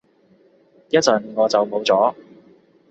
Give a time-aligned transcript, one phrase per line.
[0.89, 2.15] 一陣我就冇咗